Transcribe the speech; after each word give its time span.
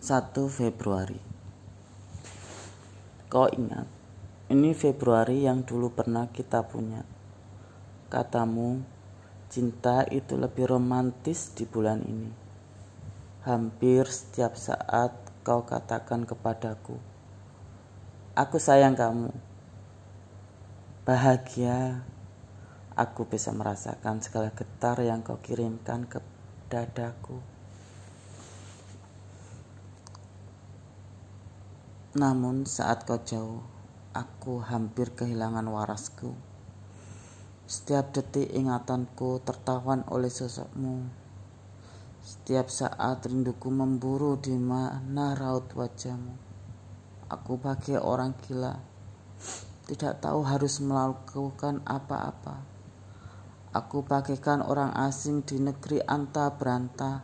1 0.00 0.32
Februari 0.48 1.20
Kau 3.28 3.44
ingat, 3.52 3.84
ini 4.48 4.72
Februari 4.72 5.44
yang 5.44 5.60
dulu 5.60 5.92
pernah 5.92 6.24
kita 6.32 6.64
punya. 6.64 7.04
Katamu, 8.08 8.80
cinta 9.52 10.08
itu 10.08 10.40
lebih 10.40 10.72
romantis 10.72 11.52
di 11.52 11.68
bulan 11.68 12.00
ini. 12.08 12.32
Hampir 13.44 14.08
setiap 14.08 14.56
saat 14.56 15.12
kau 15.44 15.68
katakan 15.68 16.24
kepadaku, 16.24 16.96
Aku 18.32 18.56
sayang 18.56 18.96
kamu. 18.96 19.28
Bahagia, 21.04 22.08
aku 22.96 23.28
bisa 23.28 23.52
merasakan 23.52 24.24
segala 24.24 24.48
getar 24.56 24.96
yang 25.04 25.20
kau 25.20 25.36
kirimkan 25.44 26.08
ke 26.08 26.24
dadaku. 26.72 27.59
Namun 32.10 32.66
saat 32.66 33.06
kau 33.06 33.22
jauh, 33.22 33.62
aku 34.10 34.58
hampir 34.66 35.14
kehilangan 35.14 35.62
warasku. 35.70 36.34
Setiap 37.70 38.10
detik 38.10 38.50
ingatanku 38.50 39.38
tertawan 39.46 40.02
oleh 40.10 40.26
sosokmu. 40.26 41.06
Setiap 42.18 42.66
saat 42.66 43.22
rinduku 43.30 43.70
memburu 43.70 44.34
di 44.34 44.58
mana 44.58 45.38
raut 45.38 45.70
wajahmu. 45.70 46.34
Aku 47.30 47.62
bagai 47.62 48.02
orang 48.02 48.34
gila, 48.42 48.74
tidak 49.86 50.18
tahu 50.18 50.42
harus 50.42 50.82
melakukan 50.82 51.78
apa-apa. 51.86 52.66
Aku 53.70 54.02
bagaikan 54.02 54.66
orang 54.66 54.90
asing 54.98 55.46
di 55.46 55.62
negeri 55.62 56.02
anta 56.02 56.50
beranta 56.58 57.22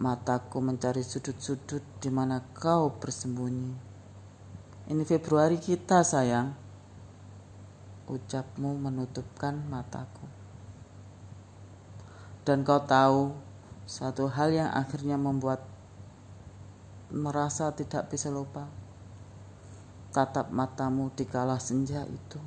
Mataku 0.00 0.64
mencari 0.64 1.04
sudut-sudut 1.04 1.84
di 2.00 2.08
mana 2.08 2.40
kau 2.56 2.88
bersembunyi. 2.96 3.76
Ini 4.88 5.04
Februari 5.04 5.60
kita, 5.60 6.00
sayang. 6.00 6.56
Ucapmu 8.08 8.80
menutupkan 8.80 9.60
mataku. 9.68 10.24
Dan 12.48 12.64
kau 12.64 12.80
tahu 12.80 13.36
satu 13.84 14.24
hal 14.32 14.56
yang 14.56 14.72
akhirnya 14.72 15.20
membuat 15.20 15.68
merasa 17.12 17.68
tidak 17.76 18.08
bisa 18.08 18.32
lupa. 18.32 18.72
Tatap 20.16 20.48
matamu 20.48 21.12
di 21.12 21.28
kala 21.28 21.60
senja 21.60 22.08
itu. 22.08 22.40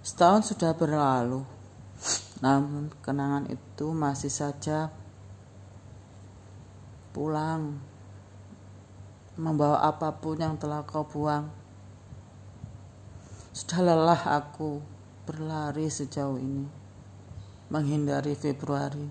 Setahun 0.00 0.56
sudah 0.56 0.72
berlalu 0.72 1.55
namun 2.44 2.92
kenangan 3.00 3.48
itu 3.48 3.96
masih 3.96 4.28
saja 4.28 4.92
pulang 7.16 7.80
membawa 9.36 9.84
apa 9.84 10.16
pun 10.16 10.40
yang 10.40 10.56
telah 10.56 10.84
kau 10.84 11.04
buang. 11.04 11.48
Sudah 13.56 13.80
lelah 13.80 14.20
aku 14.36 14.84
berlari 15.24 15.88
sejauh 15.88 16.36
ini, 16.36 16.68
menghindari 17.72 18.36
Februari. 18.36 19.08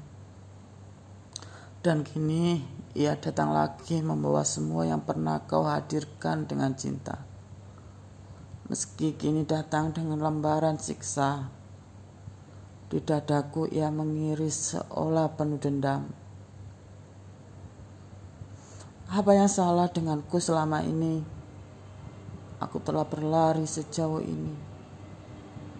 Dan 1.81 2.01
kini 2.01 2.61
ia 2.97 3.17
datang 3.17 3.53
lagi 3.53 4.01
membawa 4.01 4.41
semua 4.41 4.85
yang 4.85 5.01
pernah 5.05 5.45
kau 5.45 5.65
hadirkan 5.65 6.49
dengan 6.49 6.73
cinta. 6.73 7.21
Meski 8.65 9.13
kini 9.13 9.45
datang 9.45 9.93
dengan 9.93 10.25
lembaran 10.25 10.81
siksa, 10.81 11.53
di 12.85 13.01
dadaku 13.01 13.65
ia 13.73 13.89
mengiris 13.89 14.77
seolah 14.77 15.33
penuh 15.33 15.57
dendam. 15.57 16.05
Apa 19.09 19.31
yang 19.37 19.49
salah 19.49 19.89
denganku 19.89 20.37
selama 20.37 20.81
ini? 20.85 21.21
Aku 22.61 22.81
telah 22.81 23.05
berlari 23.05 23.65
sejauh 23.65 24.21
ini. 24.21 24.53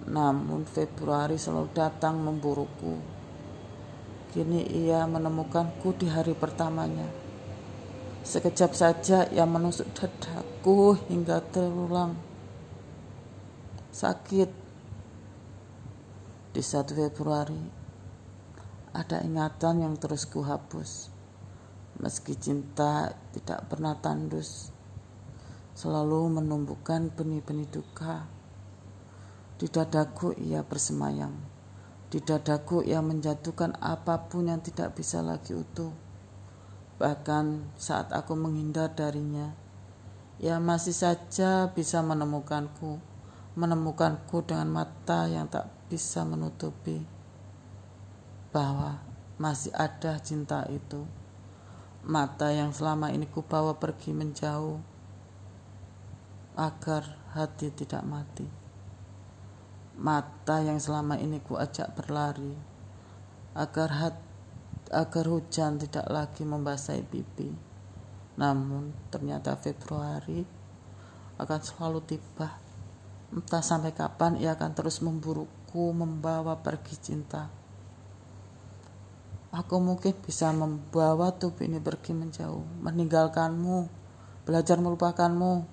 Namun 0.06 0.66
Februari 0.70 1.38
selalu 1.38 1.74
datang 1.74 2.22
memburuku. 2.22 2.98
Kini 4.30 4.68
ia 4.86 5.08
menemukanku 5.10 5.96
di 5.98 6.06
hari 6.12 6.38
pertamanya. 6.38 7.08
Sekejap 8.26 8.72
saja 8.74 9.30
ia 9.30 9.46
menusuk 9.46 9.90
dadaku 9.94 10.98
hingga 11.10 11.42
terulang. 11.50 12.18
Sakit 13.94 14.65
di 16.56 16.64
1 16.64 16.88
Februari 16.96 17.60
ada 18.96 19.20
ingatan 19.20 19.84
yang 19.84 20.00
terus 20.00 20.24
kuhapus. 20.24 21.12
Meski 22.00 22.40
cinta 22.40 23.12
tidak 23.36 23.68
pernah 23.68 24.00
tandus 24.00 24.72
selalu 25.76 26.40
menumbuhkan 26.40 27.12
benih-benih 27.12 27.68
duka. 27.68 28.24
Di 29.60 29.68
dadaku 29.68 30.32
ia 30.40 30.64
bersemayam 30.64 31.36
di 32.16 32.24
dadaku 32.24 32.80
ia 32.88 33.04
menjatuhkan 33.04 33.76
apa 33.84 34.32
pun 34.32 34.48
yang 34.48 34.64
tidak 34.64 34.96
bisa 34.96 35.20
lagi 35.20 35.52
utuh. 35.52 35.92
Bahkan 36.96 37.76
saat 37.76 38.16
aku 38.16 38.40
menghindar 38.40 38.96
darinya 38.96 39.52
ia 40.40 40.56
masih 40.64 40.96
saja 40.96 41.68
bisa 41.76 42.00
menemukanku 42.00 43.04
menemukanku 43.56 44.44
dengan 44.44 44.68
mata 44.68 45.32
yang 45.32 45.48
tak 45.48 45.72
bisa 45.88 46.28
menutupi 46.28 47.00
bahwa 48.52 49.00
masih 49.40 49.72
ada 49.76 50.20
cinta 50.20 50.68
itu. 50.72 51.08
Mata 52.06 52.54
yang 52.54 52.70
selama 52.70 53.10
ini 53.10 53.26
ku 53.26 53.42
bawa 53.42 53.76
pergi 53.82 54.14
menjauh 54.14 54.78
agar 56.56 57.04
hati 57.36 57.74
tidak 57.74 58.04
mati. 58.06 58.48
Mata 60.00 60.62
yang 60.62 60.80
selama 60.80 61.20
ini 61.20 61.40
ku 61.42 61.56
ajak 61.56 61.96
berlari 61.96 62.54
agar 63.56 63.90
hat, 63.96 64.16
agar 64.92 65.26
hujan 65.32 65.80
tidak 65.80 66.06
lagi 66.12 66.44
membasahi 66.44 67.04
pipi. 67.08 67.50
Namun 68.36 68.92
ternyata 69.08 69.56
Februari 69.56 70.44
akan 71.40 71.60
selalu 71.64 72.00
tiba. 72.04 72.65
Entah 73.34 73.64
sampai 73.66 73.96
kapan 73.96 74.38
ia 74.38 74.54
akan 74.54 74.72
terus 74.78 75.02
memburuku 75.02 75.94
membawa 75.96 76.62
pergi 76.62 76.96
cinta. 77.00 77.50
Aku 79.56 79.80
mungkin 79.80 80.12
bisa 80.20 80.52
membawa 80.52 81.32
tubuh 81.32 81.64
ini 81.64 81.80
pergi 81.80 82.12
menjauh, 82.12 82.84
meninggalkanmu, 82.84 83.88
belajar 84.44 84.76
melupakanmu. 84.84 85.64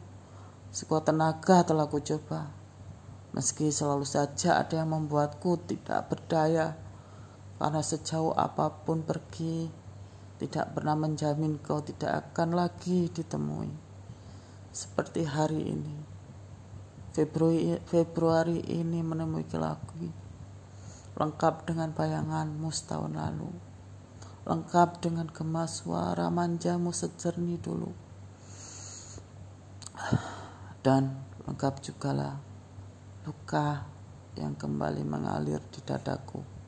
Sekuat 0.71 1.11
tenaga 1.11 1.67
telah 1.67 1.91
ku 1.91 1.99
coba. 1.99 2.47
Meski 3.35 3.75
selalu 3.75 4.07
saja 4.07 4.63
ada 4.63 4.79
yang 4.79 4.95
membuatku 4.95 5.67
tidak 5.67 6.15
berdaya, 6.15 6.79
karena 7.59 7.83
sejauh 7.83 8.31
apa 8.39 8.71
pun 8.87 9.03
pergi, 9.03 9.67
tidak 10.39 10.79
pernah 10.79 10.95
menjamin 10.95 11.59
kau 11.59 11.83
tidak 11.83 12.31
akan 12.31 12.55
lagi 12.55 13.11
ditemui. 13.11 13.73
Seperti 14.71 15.27
hari 15.27 15.75
ini. 15.75 16.12
Februari, 17.13 17.77
Februari 17.85 18.59
ini 18.73 19.05
menemui 19.05 19.45
lagi 19.53 20.09
lengkap 21.13 21.69
dengan 21.69 21.93
bayanganmu 21.93 22.73
setahun 22.73 23.13
lalu. 23.13 23.53
Lengkap 24.49 25.05
dengan 25.05 25.29
gemas 25.29 25.85
suara 25.85 26.33
manjamu 26.33 26.91
sejernih 26.91 27.61
dulu. 27.61 27.93
Dan 30.81 31.21
lengkap 31.45 31.85
juga 31.85 32.11
lah 32.17 32.35
luka 33.29 33.87
yang 34.35 34.57
kembali 34.57 35.05
mengalir 35.05 35.61
di 35.69 35.85
dadaku 35.85 36.62